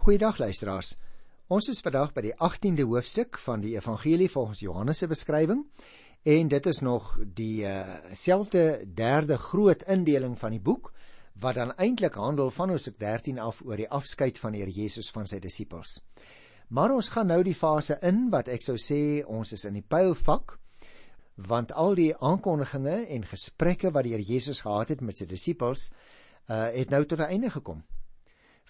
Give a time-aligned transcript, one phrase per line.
[0.00, 0.94] Goeiedag luisteraars.
[1.52, 5.60] Ons is vandag by die 18de hoofstuk van die Evangelie volgens Johannes se beskrywing
[6.24, 7.82] en dit is nog die uh,
[8.16, 8.62] selfde
[8.96, 10.88] derde groot indeling van die boek
[11.44, 15.12] wat dan eintlik handel van Hoofstuk 13 af oor die afskeid van die Here Jesus
[15.12, 15.98] van sy disippels.
[16.72, 19.84] Maar ons gaan nou die fase in wat ek sou sê ons is in die
[19.84, 20.56] pylvak
[21.52, 25.90] want al die aankondigings en gesprekke wat die Here Jesus gehad het met sy disippels
[26.48, 27.84] uh, het nou tot 'n einde gekom.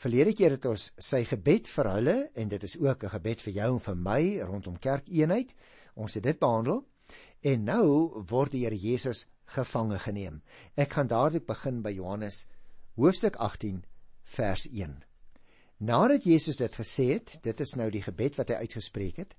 [0.01, 3.53] Verlede keer het ons sy gebed vir hulle en dit is ook 'n gebed vir
[3.53, 5.55] jou en vir my rondom kerkeenheid.
[5.95, 6.87] Ons het dit behandel
[7.43, 7.85] en nou
[8.31, 10.43] word die Here Jesus gevange geneem.
[10.75, 12.47] Ek gaan dadelik begin by Johannes
[12.97, 13.85] hoofstuk 18
[14.25, 15.05] vers 1.
[15.79, 19.35] Nadat Jesus dit gesê het, dit is nou die gebed wat hy uitgespreek het,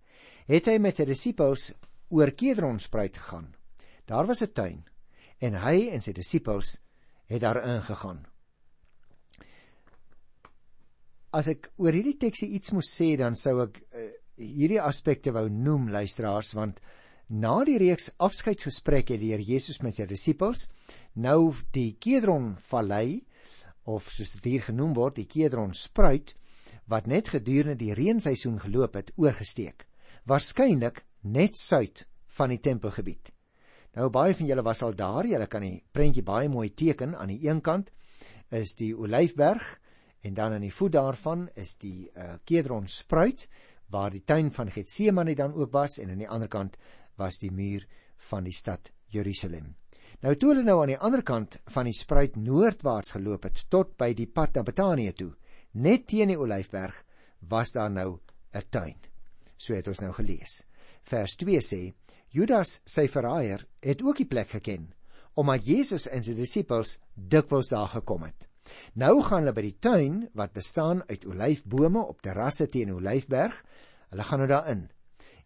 [0.46, 1.72] het hy met sy disippels
[2.10, 3.56] oor Kedronspruit gegaan.
[4.06, 4.86] Daar was 'n tuin
[5.40, 6.78] en hy en sy disippels
[7.26, 8.31] het daar ingegaan
[11.32, 15.48] as ek oor hierdie teksie iets moes sê dan sou ek uh, hierdie aspekte wou
[15.50, 16.82] noem luisteraars want
[17.32, 20.68] na die reeks afskeidsgesprekke deur Jesus met sy disippels
[21.16, 23.22] nou die Kedron vallei
[23.88, 26.36] of soos dit hier genoem word die Kedron spruit
[26.92, 29.86] wat net gedurende die reenseisoen geloop het oorgesteek.
[30.28, 32.06] Waarskynlik net suid
[32.38, 33.32] van die tempelgebied.
[33.98, 37.34] Nou baie van julle was al daar julle kan die prentjie baie mooi teken aan
[37.34, 37.92] die een kant
[38.52, 39.66] is die olyfberg
[40.22, 43.48] En dan aan die voet daarvan is die uh, Kedron spruit
[43.92, 46.78] waar die tuin van Getsemane dan ook was en aan die ander kant
[47.20, 47.88] was die muur
[48.30, 49.76] van die stad Jerusalem.
[50.22, 53.96] Nou toe hulle nou aan die ander kant van die spruit noordwaarts geloop het tot
[53.98, 55.32] by die pad na Betanië toe,
[55.74, 56.94] net teen die Olyfberg,
[57.50, 58.20] was daar nou
[58.54, 58.98] 'n tuin.
[59.58, 60.66] So het ons nou gelees.
[61.04, 61.94] Vers 2 sê:
[62.30, 64.94] Judas, sy verraaier, het ook die plek geken,
[65.34, 68.51] omdat Jesus en sy disippels dikwels daar gekom het.
[68.94, 73.56] Nou gaan hulle by die tuin wat bestaan uit olyfbome op terrasse teen Olyfberg.
[74.12, 74.90] Hulle gaan nou daarin.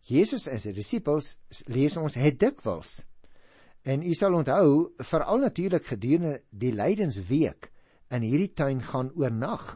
[0.05, 1.35] Jesus en sy disippels
[1.71, 3.05] lees ons het dikwels.
[3.85, 7.69] En u sal onthou, veral natuurlik gedurende die lydensweek
[8.13, 9.75] in hierdie tuin gaan oornag.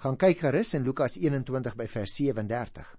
[0.00, 2.96] Gaan kyk gerus in Lukas 21 by vers 37.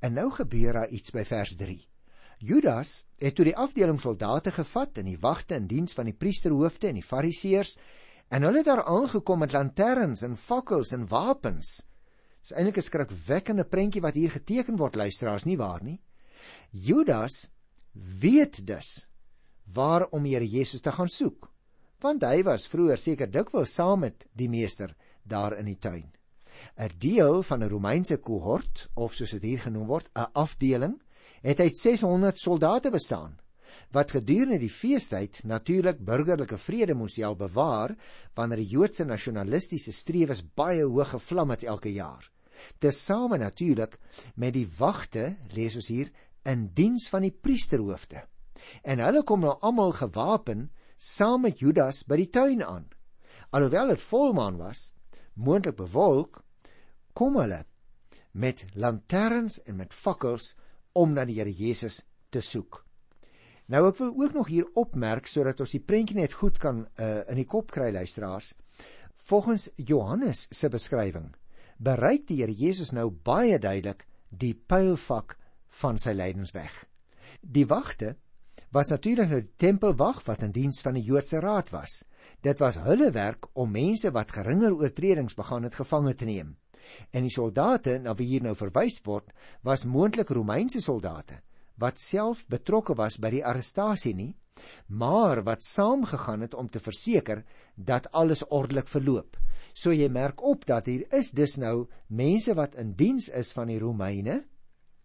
[0.00, 1.76] En nou gebeur daar iets by vers 3.
[2.42, 6.88] Judas het toe die afdeling soldate gevat en die wagte in diens van die priesterhoofde
[6.88, 7.76] en die fariseërs
[8.32, 11.82] En hulle het daar aangekom met lanterns en fakkels en wapens.
[12.40, 16.00] Dis eintlik 'n skrikwekkende prentjie wat hier geteken word, luisteraars, nie waar nie?
[16.70, 17.50] Judas
[17.92, 19.06] weet dus
[19.72, 21.52] waar om Here Jesus te gaan soek,
[22.00, 26.12] want hy was vroeër seker dikwels saam met die meester daar in die tuin.
[26.76, 31.02] 'n Deel van 'n Romeinse kohort, of soos dit hier genoem word, 'n afdeling,
[31.42, 33.41] het uit 600 soldate bestaan
[33.92, 37.94] wat gedurende die feestyd natuurlik burgerlike vrede moes help bewaar
[38.34, 42.28] wanneer die Joodse nasionalistiese strewes baie hoë gevlam het elke jaar.
[42.78, 43.98] Tesame natuurlik
[44.34, 46.12] met die wagte, lees ons hier,
[46.44, 48.22] in diens van die priesterhoofde.
[48.82, 52.86] En hulle kom nou almal gewapen saam met Judas by die tuin aan.
[53.50, 54.92] Alhoewel dit volmaan was,
[55.34, 56.42] moontlik bewolk,
[57.12, 57.64] kom hulle
[58.32, 60.54] met lanterns en met fakkels
[60.96, 62.00] om na die Here Jesus
[62.32, 62.80] te soek.
[63.72, 67.22] Nou ek wil ook nog hier opmerk sodat ons die prentjie net goed kan uh,
[67.32, 68.50] in die kop kry luisteraars.
[69.28, 71.30] Volgens Johannes se beskrywing
[71.82, 75.38] bereik die Here Jesus nou baie duidelik die pylvak
[75.80, 76.74] van sy lydensweg.
[77.40, 78.16] Die wagte
[78.76, 82.02] was natuurlik nou die tempelwag wat in diens van die Joodse raad was.
[82.44, 86.52] Dit was hulle werk om mense wat geringer oortredings begaan het gevange te neem.
[87.10, 89.32] En die soldate na wie hier nou verwys word,
[89.64, 91.40] was moontlik Romeinse soldate
[91.82, 94.32] wat self betrokke was by die arrestasie nie,
[94.88, 97.42] maar wat saamgegaan het om te verseker
[97.76, 99.38] dat alles ordelik verloop.
[99.74, 103.72] So jy merk op dat hier is dus nou mense wat in diens is van
[103.72, 104.42] die Romeine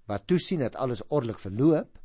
[0.07, 1.97] wat toesien dat alles ordelik verloop,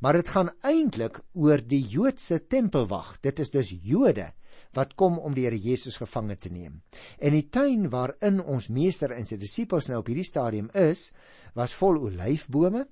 [0.00, 3.16] maar dit gaan eintlik oor die Joodse tempelwag.
[3.24, 4.32] Dit is dus Jode
[4.76, 6.82] wat kom om die Here Jesus gevange te neem.
[7.16, 11.10] En die tuin waarin ons meester en sy disippels nou op hierdie stadium is,
[11.56, 12.84] was vol olyfbome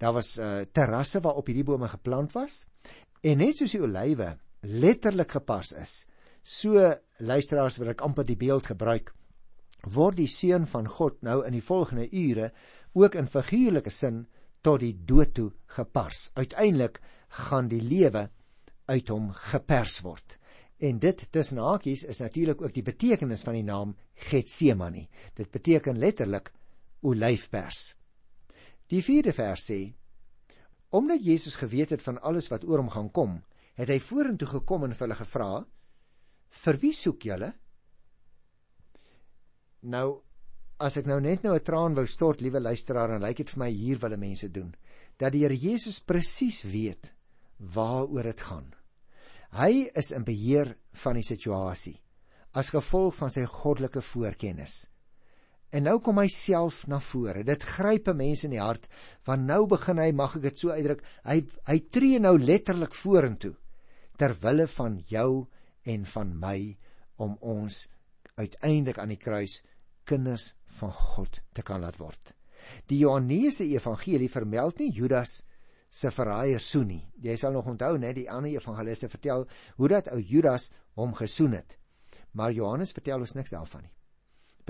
[0.00, 2.64] Daar was uh, terrasse waarop hierdie bome geplant was
[3.20, 4.32] en net soos die olywe
[4.64, 5.94] letterlik gepars is.
[6.42, 6.80] So
[7.20, 9.12] luisteraars wil ek amper die beeld gebruik
[9.88, 12.50] word die seun van God nou in die volgende ure
[12.92, 14.26] ook in figuurlike sin
[14.64, 16.30] tot die dood toe gepars.
[16.36, 17.00] Uiteindelik
[17.46, 18.28] gaan die lewe
[18.90, 20.36] uit hom gepers word.
[20.80, 23.94] En dit tussen hakies is natuurlik ook die betekenis van die naam
[24.30, 25.06] Getsemane.
[25.36, 26.52] Dit beteken letterlik
[27.00, 27.94] olyfpers.
[28.90, 29.80] Die 4de vers sê:
[30.90, 33.38] Omdat Jesus geweet het van alles wat oor hom gaan kom,
[33.78, 35.50] het hy vorentoe gekom en vir hulle gevra:
[36.62, 37.52] "Vir wie soek julle?"
[39.82, 40.22] Nou
[40.80, 43.58] as ek nou net nou 'n traan wou stort, liewe luisteraar, dan lyk dit vir
[43.58, 44.74] my hier wil mense doen
[45.18, 47.12] dat die Here Jesus presies weet
[47.58, 48.72] waaroor dit gaan.
[49.52, 52.00] Hy is in beheer van die situasie
[52.52, 54.90] as gevolg van sy goddelike voorkennis.
[55.70, 57.44] En nou kom hy self na vore.
[57.46, 58.88] Dit gryp 'n mens in die hart
[59.22, 63.54] van nou begin hy, mag ek dit so uitdruk, hy hy tree nou letterlik vorentoe
[64.16, 65.46] ter wille van jou
[65.84, 66.76] en van my
[67.16, 67.88] om ons
[68.36, 69.62] uiteindelik aan die kruis
[70.04, 72.34] kinders van God te kan laat word.
[72.86, 75.42] Die Johannese Evangelie vermeld nie Judas
[75.90, 77.04] se verraaier soen nie.
[77.22, 79.46] Jy sal nog onthou net die ander evangeliste vertel
[79.76, 81.78] hoe dat ou Judas hom gesoen het.
[82.32, 83.94] Maar Johannes vertel ons niks daarvan nie.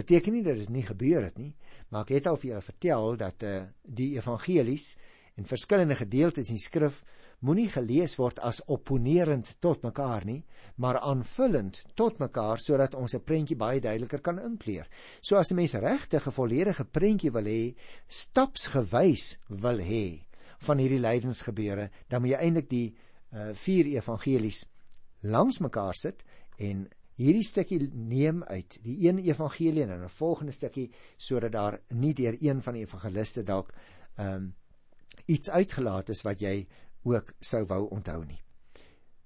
[0.01, 1.53] Beteken nie dat dit nie gebeur het nie,
[1.93, 4.95] maar ek het al vir julle vertel dat uh, die evangelies
[5.37, 7.03] en verskillende gedeeltes in die skrif
[7.45, 10.43] moenie gelees word as opponerend tot mekaar nie,
[10.81, 14.89] maar aanvullend tot mekaar sodat ons 'n prentjie baie duideliker kan inkleer.
[15.21, 17.75] So as 'n mens regtig 'n volledige prentjie wil hê,
[18.07, 20.25] stapsgewys wil hê,
[20.61, 22.95] van hierdie lydensgebeure, dan moet jy eintlik die
[23.33, 24.67] uh, vier evangelies
[25.23, 26.25] langs mekaar sit
[26.59, 26.89] en
[27.21, 32.37] hierdie stukkie neem uit die een evangelie en 'n volgende stukkie sodat daar nie deur
[32.41, 33.75] een van die evangeliste dalk
[34.19, 34.55] um,
[35.27, 36.67] iets uitgelaat is wat jy
[37.03, 38.41] ook sou wou onthou nie.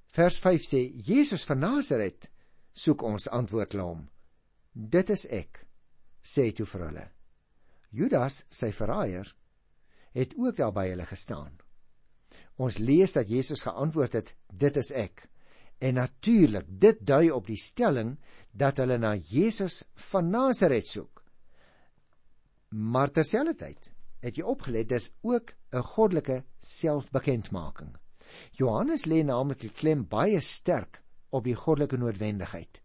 [0.06, 2.30] Vers 5 sê Jesus van Nasaret
[2.72, 4.08] soek ons antwoord hom.
[4.72, 5.66] Dit is ek
[6.22, 7.10] sê toe vir hulle.
[7.90, 9.34] Judas sy verraaier
[10.14, 11.52] het ook daar by hulle gestaan.
[12.56, 15.28] Ons lees dat Jesus geantwoord het: "Dit is ek."
[15.78, 18.16] En natuurlik, dit dui op die stelling
[18.52, 21.24] dat hulle na Jesus van Nasaret soek.
[22.74, 23.90] Maar terselfdertyd
[24.24, 27.96] het jy opgelet dis ook 'n goddelike selfbekendmaking.
[28.50, 32.82] Johannes lê naamlik klem baie sterk op die goddelike noodwendigheid.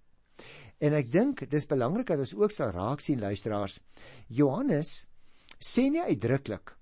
[0.80, 3.80] En ek dink dis belangrik dat ons ook sal raak sien luisteraars.
[4.28, 5.08] Johannes
[5.60, 6.78] sê nie uitdruklik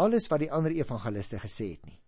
[0.00, 1.98] alles wat die ander evangeliste gesê het nie.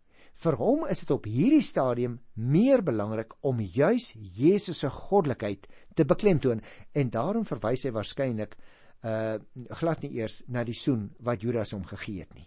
[0.42, 6.06] Vir hom is dit op hierdie stadium meer belangrik om juis Jesus se goddelikheid te
[6.08, 6.62] beklemtoon
[6.96, 8.56] en daarom verwys hy waarskynlik
[9.02, 9.36] uh
[9.80, 12.46] glad nie eers na die soen wat Judas hom gegee het nie.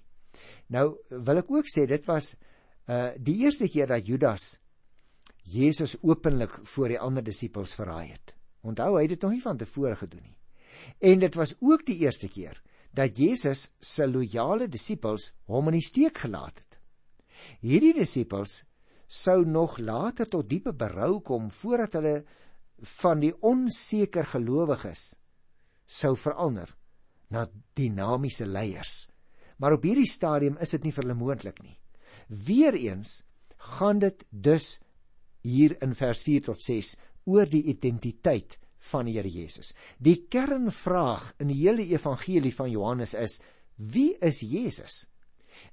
[0.71, 2.35] Nou wil ek ook sê dit was
[2.87, 4.55] uh die eerste keer dat Judas
[5.45, 8.33] Jesus openlik voor die ander disippels verraai het.
[8.65, 10.37] Onthou hy het dit nog nie van tevore gedoen nie.
[10.99, 12.61] En dit was ook die eerste keer
[12.95, 16.64] dat Jesus se loyale disippels hom in die steek gelaat het.
[17.61, 18.63] Hierdie disippels
[19.07, 22.15] sou nog later tot diepe berou kom voordat hulle
[22.99, 25.13] van die onseker gelowiges
[25.85, 26.71] sou verander
[27.29, 27.45] na
[27.77, 29.05] dinamiese leiers.
[29.57, 31.77] Maar op hierdie stadium is dit nie vir hulle moontlik nie.
[32.27, 33.21] Weereens
[33.77, 34.75] gaan dit dus
[35.45, 36.95] hier in vers 4 tot 6
[37.29, 38.57] oor die identiteit
[38.91, 39.73] van die Here Jesus.
[39.97, 43.39] Die kernvraag in die hele evangelie van Johannes is:
[43.75, 45.05] Wie is Jesus?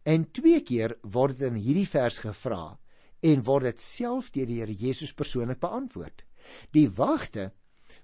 [0.03, 2.79] En twee keer word dit in hierdie vers gevra
[3.23, 6.25] en word dit self deur die Here Jesus persoonlik beantwoord.
[6.75, 7.53] Die wagte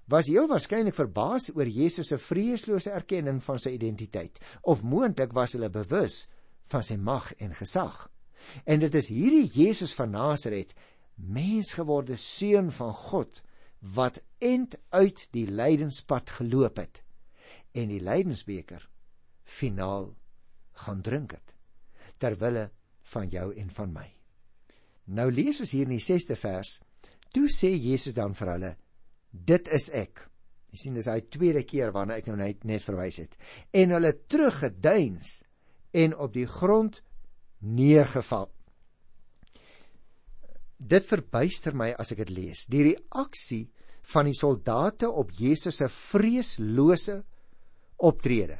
[0.09, 5.57] was heel waarskynlik verbaas oor Jesus se vreeslose erkenning van sy identiteit of moontlik was
[5.57, 6.23] hulle bewus
[6.69, 8.07] van sy mag en gesag.
[8.65, 10.71] En dit is hierdie Jesus van Nasaret,
[11.15, 13.41] mensgeworde seun van God,
[13.79, 17.03] wat end uit die lydenspad geloop het
[17.77, 18.87] en die lydensbeker
[19.45, 20.11] finaal
[20.85, 21.58] gaan drink het
[22.19, 22.67] ter wille
[23.13, 24.07] van jou en van my.
[25.15, 26.77] Nou lees ons hier in die 6ste vers.
[27.33, 28.73] Toe sê Jesus dan vir hulle:
[29.31, 30.25] Dit is ek.
[30.69, 33.33] Jy sien dis hy tweede keer waarna ek nou net, net verwys het.
[33.73, 35.39] En hulle teruggeduins
[35.97, 37.01] en op die grond
[37.65, 38.51] neergeval
[40.79, 42.63] dit verbuister my as ek dit lees.
[42.71, 43.67] Die reaksie
[44.13, 47.19] van die soldate op Jesus se vreeslose
[48.07, 48.57] optrede.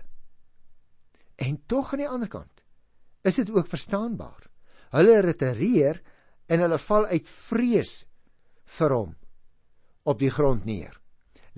[1.39, 2.65] En tog aan die ander kant
[3.23, 4.47] is dit ook verstaanbaar.
[4.95, 6.01] Hulle retireer
[6.49, 7.93] en hulle val uit vrees
[8.77, 9.15] vir hom
[10.09, 10.95] op die grond neer.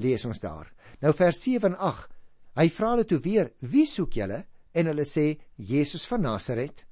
[0.01, 0.71] Lees ons daar.
[1.01, 2.09] Nou vers 7 en 8.
[2.59, 6.85] Hy vra hulle toe weer: "Wie soek julle?" En hulle sê: "Jesus van Nasaret."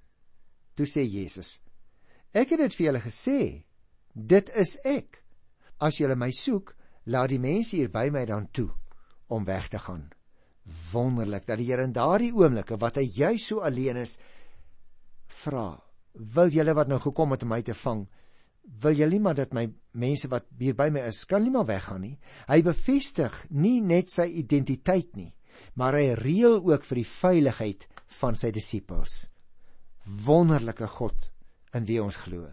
[0.76, 1.60] Toe sê Jesus:
[2.32, 3.64] Ek het dit vir julle gesê.
[4.14, 5.24] Dit is ek.
[5.80, 8.70] As julle my soek, laat die mense hier by my dan toe
[9.28, 10.10] om weg te gaan.
[10.92, 14.20] Wonderlik dat die Here in daardie oomblikke wat hy juis so alleen is,
[15.46, 15.82] vra:
[16.14, 18.08] "Wil julle wat nou gekom het om my te vang,
[18.82, 21.66] wil julle nie maar dat my mense wat hier by my is, kan nie maar
[21.66, 25.34] weggaan nie?" Hy bevestig nie net sy identiteit nie,
[25.76, 27.88] maar hy reël ook vir die veiligheid
[28.20, 29.30] van sy disippels.
[30.26, 31.32] Wonderlike God
[31.74, 32.50] in wie ons glo.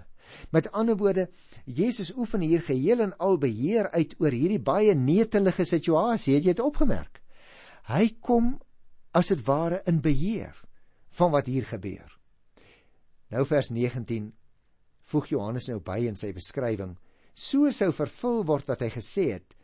[0.51, 1.29] Met ander woorde,
[1.65, 6.35] Jesus oefen hier geheel en al beheer uit oor hierdie baie netelige situasie.
[6.35, 7.23] Het jy dit opgemerk?
[7.87, 8.57] Hy kom
[9.15, 10.55] as dit ware in beheer
[11.19, 12.16] van wat hier gebeur.
[13.31, 14.33] Nou vers 19
[15.11, 16.97] voeg Johannes nou by in sy beskrywing:
[17.35, 19.57] So sou vervul word wat hy gesê het: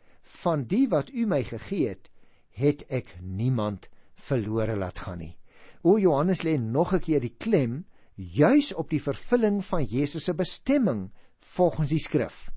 [0.43, 2.09] Van die wat u my gegee het,
[2.59, 5.35] het ek niemand verlore laat gaan nie.
[5.83, 10.33] O Johannes lê nog 'n keer die klem juis op die vervulling van Jesus se
[10.33, 12.49] bestemming volgens die skrif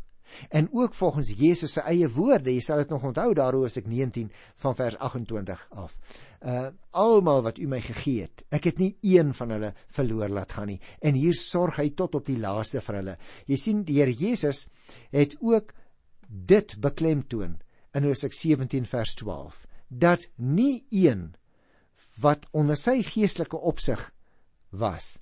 [0.49, 2.55] en ook volgens Jesus se eie woorde.
[2.55, 4.31] Jy sal dit nog onthou daaroor as ek 19
[4.63, 5.97] van vers 28 af.
[6.41, 10.53] Uh almal wat u my gegee het, ek het nie een van hulle verloor laat
[10.57, 10.81] gaan nie.
[11.01, 13.17] En hier sorg hy tot op die laaste vir hulle.
[13.47, 14.69] Jy sien die Here Jesus
[15.13, 15.75] het ook
[16.29, 17.59] dit beklemtoon
[17.95, 21.35] in Hosea 17 vers 12 dat nie een
[22.21, 24.01] wat onder sy geestelike opsig
[24.71, 25.17] was,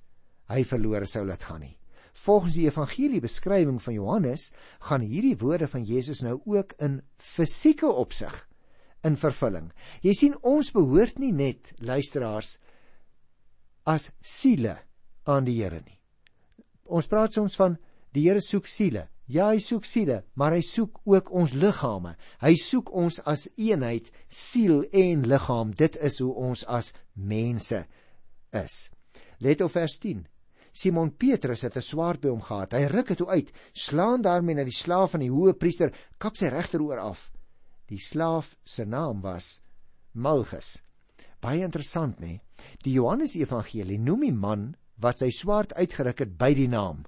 [0.51, 1.75] hy verlore sou laat gaan nie.
[2.15, 4.49] Volgens die evangelie beskrywing van Johannes
[4.87, 8.35] gaan hierdie woorde van Jesus nou ook in fisieke opsig
[9.05, 9.71] in vervulling.
[10.01, 12.57] Jy sien ons behoort nie net luisteraars
[13.85, 14.77] as siele
[15.29, 15.99] aan die Here nie.
[16.85, 17.77] Ons praat soms van
[18.15, 19.09] die Here soek siele.
[19.27, 22.13] Ja, hy soek siele, maar hy soek ook ons liggame.
[22.43, 25.73] Hy soek ons as eenheid, siel en liggaam.
[25.73, 27.81] Dit is hoe ons as mense
[28.53, 28.75] is.
[29.41, 30.21] Let op vers 10.
[30.75, 32.73] Simon Petrus het 'n swaard by hom gehad.
[32.73, 36.49] Hy ruk dit uit, slaan daarmee na die slaaf van die hoë priester, kap sy
[36.51, 37.31] regteroor af.
[37.87, 39.61] Die slaaf se naam was
[40.11, 40.83] Malchus.
[41.39, 42.41] Baie interessant, nê?
[42.83, 47.05] Die Johannes Evangelie noem die man wat sy swaard uitgeruk het by die naam.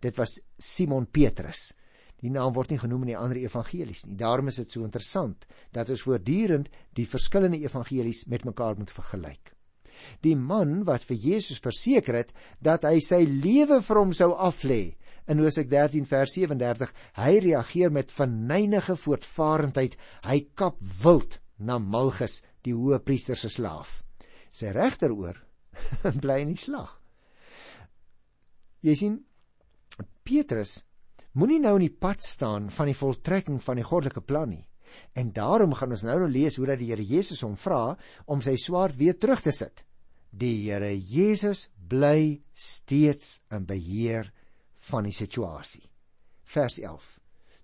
[0.00, 1.72] Dit was Simon Petrus.
[2.20, 4.16] Die naam word nie genoem in die ander evangelies nie.
[4.16, 9.55] Daarom is dit so interessant dat ons voortdurend die verskillende evangelies met mekaar moet vergelyk
[10.24, 12.32] die man wat vir Jesus verseker het
[12.64, 14.96] dat hy sy lewe vir hom sou aflê.
[15.26, 19.96] In Hosea 13 vers 37, hy reageer met verneinige voortvarendheid.
[20.22, 24.02] Hy kap wild na Malchus, die hoë priester se slaaf.
[24.54, 25.40] Sy regteroor
[26.22, 26.94] bly in die slag.
[28.86, 29.16] Jy sien
[30.26, 30.78] Petrus
[31.36, 34.64] moenie nou in die pad staan van die voltrekking van die goddelike plan nie.
[35.14, 38.42] En daarom gaan ons nou nou lees hoe dat die Here Jesus hom vra om
[38.44, 39.84] sy swaard weer terug te sit.
[40.30, 44.32] Die Here Jesus bly steeds in beheer
[44.90, 45.84] van die situasie.
[46.46, 47.06] Vers 11.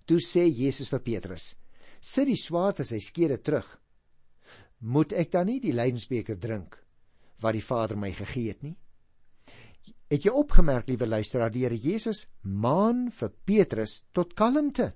[0.05, 1.55] Toe sê Jesus vir Petrus:
[2.01, 3.67] "Sit die swaard as hy skede terug.
[4.79, 6.79] Moet ek dan nie die lydensbeker drink
[7.39, 8.75] wat die Vader my gegee het nie?"
[10.11, 14.93] Het jy opgemerk, liewe luisteraar, die Here Jesus maan vir Petrus tot kalmte.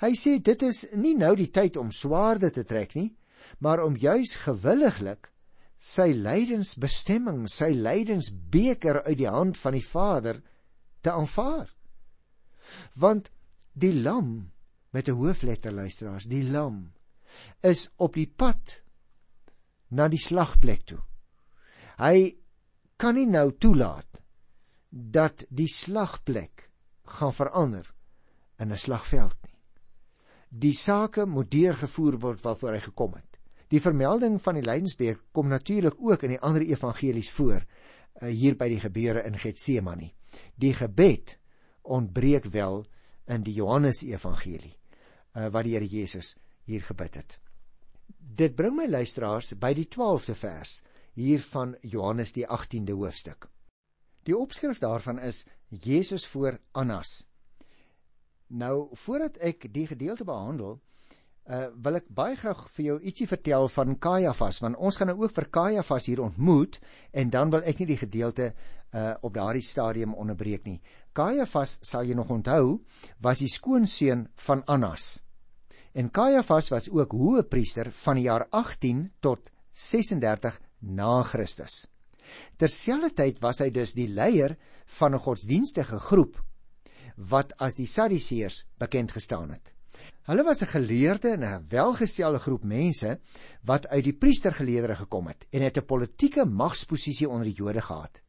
[0.00, 3.16] Hy sê dit is nie nou die tyd om swaarde te trek nie,
[3.58, 5.30] maar om juis gewilliglik
[5.78, 10.40] sy lydensbestemming, sy lydensbeker uit die hand van die Vader
[11.02, 11.70] te aanvaar.
[12.98, 13.30] Want
[13.72, 14.50] die lam
[14.90, 16.92] met 'n hoofletter luisteraars, die lam
[17.62, 18.82] is op die pad
[19.90, 21.00] na die slagplek toe.
[21.98, 22.36] Hy
[22.96, 24.22] kan nie nou toelaat
[24.90, 26.70] dat die slagplek
[27.04, 27.94] gaan verander
[28.58, 29.57] in 'n slagveld nie.
[30.48, 33.38] Die sake moet deurgevoer word waarvoor hy gekom het.
[33.68, 38.56] Die vermelding van die lydensbeek kom natuurlik ook in die ander evangelies voor uh, hier
[38.56, 40.14] by die gebeure in Getsemane.
[40.56, 41.36] Die gebed
[41.84, 42.86] ontbreek wel
[43.28, 44.72] in die Johannes evangelie
[45.36, 47.38] uh, wat die Here Jesus hier gebid het.
[48.18, 50.80] Dit bring my luisteraars by die 12de vers
[51.18, 53.48] hier van Johannes die 18de hoofstuk.
[54.24, 57.27] Die opskrif daarvan is Jesus voor Annas.
[58.48, 60.78] Nou voordat ek die gedeelte behandel,
[61.48, 65.18] uh, wil ek baie graag vir jou ietsie vertel van Kajafas want ons gaan nou
[65.22, 66.78] ook vir Kajafas hier ontmoet
[67.12, 70.80] en dan wil ek nie die gedeelte uh, op daardie stadium onderbreek nie.
[71.12, 72.80] Kajafas sal jy nog onthou
[73.24, 75.18] was die skoonseun van Annas.
[75.92, 81.86] En Kajafas was ook hoëpriester van die jaar 18 tot 36 na Christus.
[82.60, 84.56] Terselfdertyd was hy dus die leier
[84.98, 86.36] van 'n godsdienstige groep
[87.18, 89.72] wat as die Sadduseërs bekend gestaan het.
[90.28, 93.20] Hulle was 'n geleerde en 'n welgestelde groep mense
[93.64, 98.20] wat uit die priestergeleedere gekom het en het 'n politieke magsposisie onder die Jode gehad.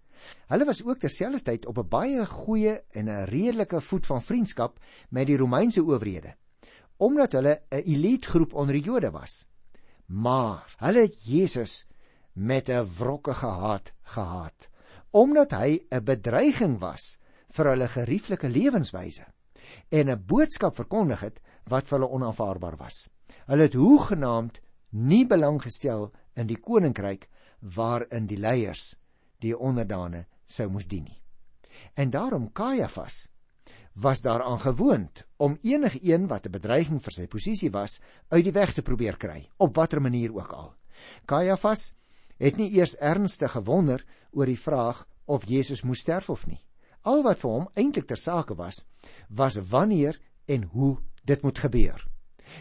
[0.47, 4.79] Hulle was ook terselfdertyd op 'n baie goeie en 'n redelike voet van vriendskap
[5.09, 6.35] met die Romeinse owerhede,
[6.97, 9.47] omdat hulle 'n elite groep onder die Jode was.
[10.05, 11.85] Maar hulle het Jesus
[12.33, 14.69] met 'n wrokkige haat gehaat,
[15.09, 17.19] omdat hy 'n bedreiging was
[17.55, 19.25] vir hulle gerieflike lewenswyse
[19.89, 23.09] en 'n boodskap verkondig het wat vir hulle onaanvaarbaar was.
[23.45, 27.29] Hulle het hoegenaamd nie belang gestel in die koninkryk
[27.75, 28.95] waarin die leiers
[29.39, 31.21] die onderdane sou moes dien nie.
[31.93, 33.29] En daarom Kajafas
[33.93, 38.51] was daaraan gewoond om enige een wat 'n bedreiging vir sy posisie was uit die
[38.51, 40.73] weg te probeer kry op watter manier ook al.
[41.25, 41.93] Kajafas
[42.37, 46.63] het nie eers ernstig gewonder oor die vraag of Jesus moes sterf of nie.
[47.07, 48.83] Al wat vir hom eintlik ter sake was,
[49.29, 52.01] was wanneer en hoe dit moet gebeur.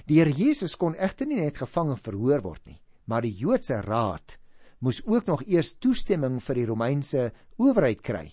[0.07, 3.81] Die Here Jesus kon egter nie net gevang en verhoor word nie, maar die Joodse
[3.83, 4.37] raad
[4.85, 8.27] moes ook nog eers toestemming vir die Romeinse owerheid kry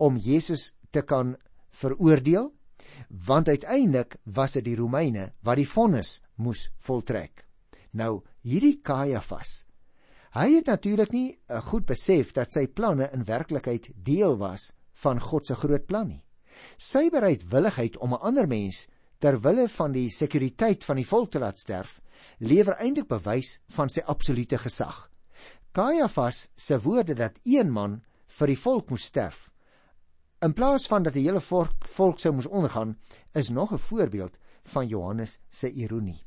[0.00, 1.36] om Jesus te kan
[1.72, 2.50] veroordeel,
[3.08, 7.44] want uiteindelik was dit die Romeine wat die vonnis moes voltrek.
[7.92, 9.64] Nou hierdie Kajafas,
[10.32, 11.28] hy het natuurlik nie
[11.68, 16.24] goed besef dat sy planne in werklikheid deel was van God se groot plan nie.
[16.76, 21.38] Sy bereidwilligheid om 'n ander mens ter wille van die sekuriteit van die volk te
[21.38, 22.00] laat sterf,
[22.38, 25.10] lewer eintlik bewys van sy absolute gesag.
[25.72, 29.52] Kajafas se woorde dat een man vir die volk moes sterf,
[30.42, 32.96] in plaas van dat die hele volk, volk sou moes ondergaan,
[33.34, 36.24] is nog 'n voorbeeld van Johannes se ironie.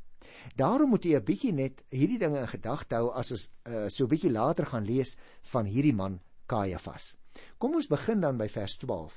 [0.56, 4.04] Daarom moet jy 'n bietjie net hierdie dinge in gedagte hou as ons uh, so
[4.04, 7.16] 'n bietjie later gaan lees van hierdie man Kajafas.
[7.58, 9.16] Kom ons begin dan by vers 12.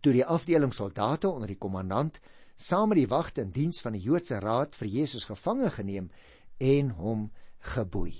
[0.00, 2.20] Toe die afdeling soldate onder die kommandant
[2.60, 6.10] saam met die wagte in diens van die Joodse raad vir Jesus gevange geneem
[6.58, 7.30] en hom
[7.74, 8.12] geboei.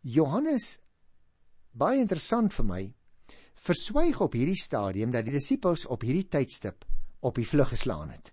[0.00, 0.78] Johannes
[1.76, 2.82] baie interessant vir my
[3.60, 6.86] verswyg op hierdie stadium dat die disippels op hierdie tydstip
[7.20, 8.32] op die vlug geslaan het.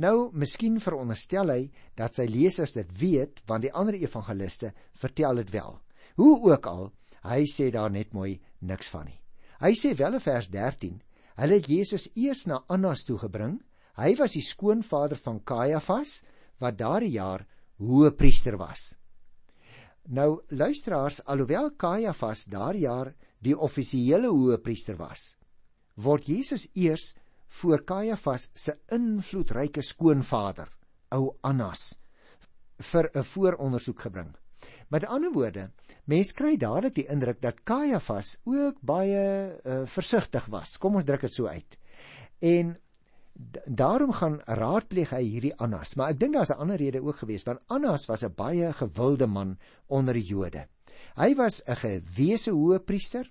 [0.00, 1.62] Nou, miskien veronderstel hy
[1.98, 5.74] dat sy lesers dit weet want die ander evangeliste vertel dit wel.
[6.16, 6.86] Hoe ook al,
[7.22, 9.20] hy sê daar net mooi niks van nie.
[9.60, 11.02] Hy sê wel in vers 13,
[11.36, 13.60] hulle het Jesus eers na Annas toe gebring
[14.00, 16.22] Hy was die skoonvader van Kajafas
[16.62, 17.44] wat daardie jaar
[17.82, 18.94] hoëpriester was.
[20.08, 23.12] Nou luisteraars, alhoewel Kajafas daardie jaar
[23.42, 25.34] die offisiële hoëpriester was,
[25.94, 27.12] word Jesus eers
[27.60, 30.70] voor Kajafas se invloedryke skoonvader,
[31.12, 31.98] ou Annas,
[32.80, 34.32] vir 'n voorondersoek gebring.
[34.88, 35.70] Met ander woorde,
[36.04, 39.22] mense kry dadelik die indruk dat Kajafas ook baie
[39.64, 40.76] uh, versigtig was.
[40.78, 41.78] Kom ons druk dit so uit.
[42.42, 42.74] En
[43.64, 47.46] daarom gaan raadpleeg hy hierdie Annas, maar ek dink daar's 'n ander rede ook geweest
[47.48, 50.66] want Annas was 'n baie gewilde man onder die Jode.
[51.16, 53.30] Hy was 'n gewese hoëpriester.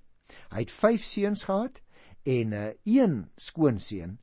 [0.50, 1.82] Hy het 5 seuns gehad
[2.24, 4.20] en 'n uh, een skoonseun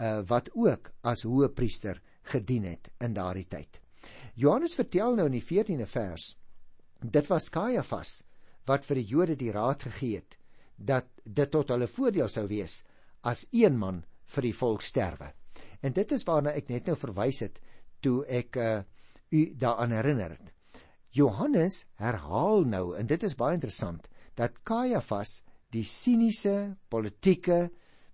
[0.00, 3.80] uh, wat ook as hoëpriester gedien het in daardie tyd.
[4.34, 6.39] Johannes vertel nou in die 14de vers
[7.00, 8.20] dit was Kajafas
[8.68, 10.36] wat vir die Jode die raad gegee het
[10.76, 12.80] dat dit tot hulle voordeel sou wees
[13.26, 15.32] as een man vir die volk sterwe.
[15.82, 17.60] En dit is waarna ek net nou verwys het
[18.00, 18.80] toe ek uh,
[19.30, 20.52] u daaraan herinner het.
[21.12, 24.08] Johannes herhaal nou en dit is baie interessant
[24.38, 25.40] dat Kajafas
[25.74, 27.68] die siniese politieke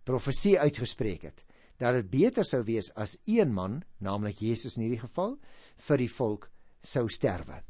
[0.07, 1.45] profesie uitgespreek het
[1.77, 5.37] dat dit beter sou wees as een man, naamlik Jesus in hierdie geval,
[5.77, 6.49] vir die volk
[6.81, 7.61] sou sterwe.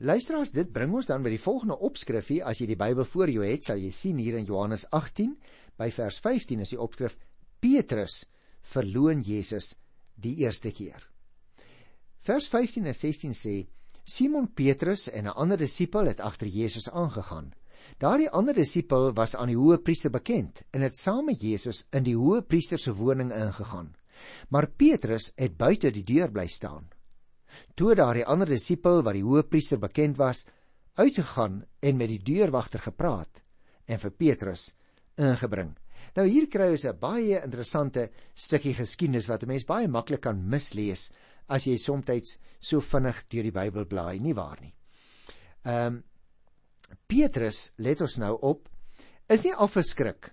[0.00, 2.38] Luisteraars, dit bring ons dan by die volgende opskrifie.
[2.40, 5.34] As jy die Bybel voor jou het, sal jy sien hier in Johannes 18
[5.76, 7.18] by vers 15 is die opskrif
[7.60, 8.22] Petrus
[8.72, 9.74] verloon Jesus
[10.16, 11.04] die eerste keer.
[12.24, 13.54] Vers 15 en 16 sê
[14.08, 17.52] Simon Petrus en 'n ander disipel het agter Jesus aangegaan.
[17.98, 22.04] Daardie ander disipel was aan die hoë priester bekend en het saam met Jesus in
[22.04, 23.92] die hoë priester se woning ingegaan.
[24.48, 26.88] Maar Petrus het buite die deur bly staan.
[27.74, 30.46] Toe daardie ander disipel wat die hoë priester bekend was,
[30.94, 33.42] uitgegaan en met die deurwagter gepraat
[33.86, 34.70] en vir Petrus
[35.20, 35.74] ingebring.
[36.16, 40.48] Nou hier kry ons 'n baie interessante stukkie geskiedenis wat 'n mens baie maklik kan
[40.48, 41.12] mislees
[41.48, 44.74] as jy soms so vinnig deur die Bybel blaai, nie waar nie?
[45.64, 46.04] Ehm um,
[47.06, 48.68] Petrus, let ons nou op,
[49.28, 50.32] is nie afgeskrik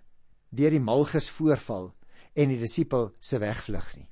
[0.49, 1.93] deur die Malgus voorval
[2.33, 4.07] en die disipel se wegvlug nie.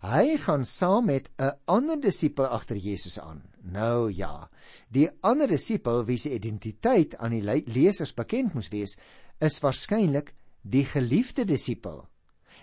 [0.00, 3.42] Hy gaan saam met 'n ander disipel agter Jesus aan.
[3.62, 4.48] Nou ja,
[4.88, 8.96] die ander disipel wie se identiteit aan die lesers bekend moes wees,
[9.38, 12.08] is waarskynlik die geliefde disipel.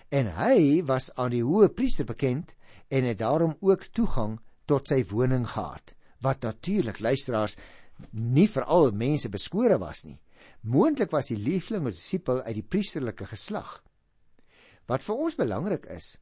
[0.08, 2.54] En hy was aan die hoë priester bekend
[2.88, 7.56] en het daarom ook toegang tot sy woning gehad, wat natuurlik luisteraars
[8.10, 10.18] nie vir al mense beskore was nie.
[10.62, 13.82] Moontlik was die liefling of disipel uit die priesterlike geslag.
[14.86, 16.16] Wat vir ons belangrik is,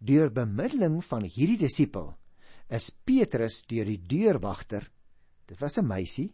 [0.00, 2.14] deur bemiddeling van hierdie disipel
[2.72, 4.86] is Petrus deur die deurwagter,
[5.46, 6.32] dit was 'n meisie,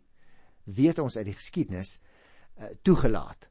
[0.64, 1.98] weet ons uit die geskiedenis,
[2.58, 3.48] uh, toegelaat.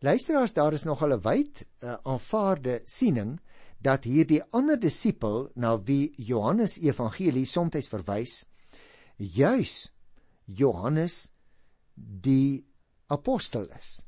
[0.00, 3.40] Luisteraars, daar is nog 'n wyd uh, aanvaarde siening
[3.78, 8.46] dat hierdie ander disipel na wie Johannes Evangelie soms verwys,
[9.16, 9.92] juis
[10.44, 11.30] Johannes
[11.94, 12.64] die
[13.06, 14.04] apostel is.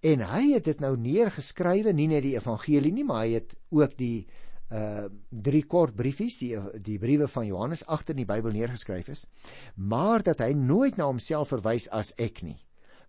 [0.00, 3.96] En hy het dit nou neergeskrywe nie net die evangelie nie, maar hy het ook
[3.98, 4.26] die
[4.70, 9.26] uh drie kort briefies, die, die briewe van Johannes agter in die Bybel neergeskryf is,
[9.74, 12.58] maar dat hy nooit na homself verwys as ek nie.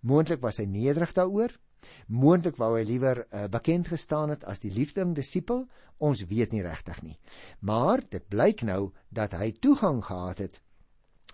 [0.01, 1.51] Moontlik was hy nederig daaroor.
[2.07, 5.65] Moontlik wou hy liewer uh, bekend gestaan het as die liefding disipel,
[5.99, 7.17] ons weet nie regtig nie.
[7.59, 10.61] Maar dit blyk nou dat hy toegang gehad het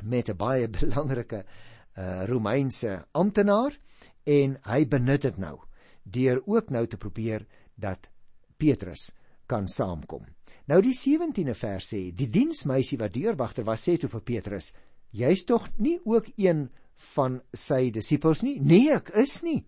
[0.03, 1.45] met 'n baie belangrike
[1.97, 3.77] uh Romeinse amptenaar
[4.25, 5.59] en hy benut dit nou
[6.03, 8.09] deur ook nou te probeer dat
[8.57, 9.13] Petrus
[9.45, 10.25] kan saamkom.
[10.65, 14.73] Nou die 17de vers sê: Die diensmeisie wat deurwagter was sê toe vir Petrus:
[15.11, 16.69] "Jy's tog nie ook een
[17.15, 19.65] van sy disippels nie?" "Nee, ek is nie,"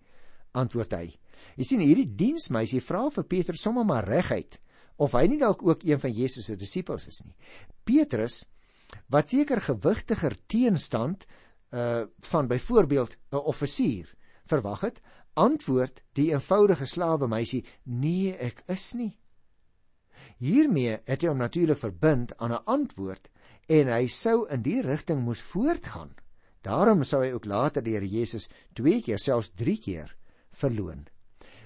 [0.51, 1.19] antwoord hy.
[1.55, 4.59] Jy sien hierdie diensmeisie vra vir Petrus sommer maar reguit
[4.97, 7.35] of hy nie dalk ook een van Jesus se disippels is nie.
[7.83, 8.45] Petrus
[9.13, 11.25] wat seker gewigtiger teenstand
[11.71, 15.01] uh van byvoorbeeld 'n offisier verwag het,
[15.33, 19.17] antwoord die eenvoudige slawe meisie: "Nee, ek is nie."
[20.37, 23.29] Hiermee het hy hom natuurlik verbind aan 'n antwoord
[23.67, 26.15] en hy sou in die rigting moes voortgaan.
[26.61, 30.15] Daarom sou hy ook later die Here Jesus twee keer, selfs drie keer
[30.51, 31.07] verloon.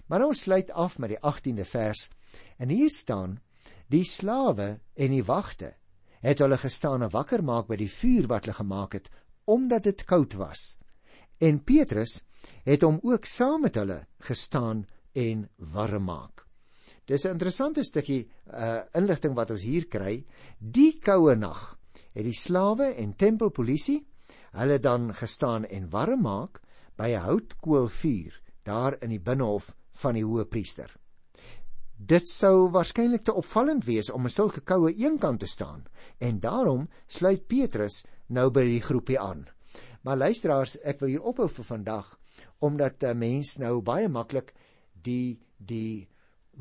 [0.07, 2.09] Maar ons sluit af met die 18de vers.
[2.57, 3.39] En hier staan:
[3.87, 5.75] Die slawe en die wagte
[6.21, 9.09] het hulle gestaan en wakker maak by die vuur wat hulle gemaak het
[9.49, 10.77] omdat dit koud was.
[11.41, 12.21] En Petrus
[12.63, 14.85] het hom ook saam met hulle gestaan
[15.17, 16.45] en warm maak.
[17.05, 20.25] Dis 'n interessante stukkie uh inligting wat ons hier kry.
[20.59, 21.77] Die koue nag
[22.13, 24.05] het die slawe en tempelpolisie
[24.51, 26.61] hulle dan gestaan en warm maak
[26.97, 30.91] by 'n houtkoolvuur daar in die binnehof van die hoëpriester.
[31.97, 35.85] Dit sou waarskynlik te opvallend wees om 'n sulke koue eenkant te staan
[36.17, 39.47] en daarom sluit Petrus nou by die groepie aan.
[40.01, 42.19] Maar luisteraars, ek wil hier ophou vir vandag
[42.59, 44.53] omdat 'n mens nou baie maklik
[44.93, 46.07] die die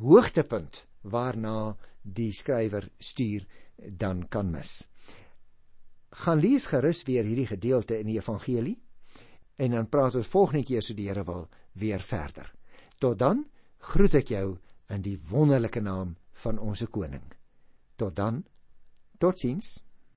[0.01, 4.81] hoogtepunt waarna die skrywer stuur dan kan mis.
[6.25, 8.79] Gaan lees gerus weer hierdie gedeelte in die evangelie
[9.61, 12.49] en dan praat ons volgende keer so die Here wil weer verder.
[12.99, 13.45] Tot dan
[13.93, 14.47] groet ek jou
[14.91, 17.25] in die wonderlike naam van ons koning.
[17.97, 18.43] Tot dan.
[19.21, 19.79] Totsiens.